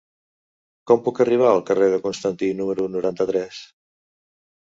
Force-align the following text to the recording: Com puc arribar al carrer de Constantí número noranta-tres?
Com 0.91 1.01
puc 1.07 1.19
arribar 1.25 1.49
al 1.51 1.61
carrer 1.67 1.89
de 1.95 1.99
Constantí 2.07 2.49
número 2.61 2.87
noranta-tres? 2.97 3.59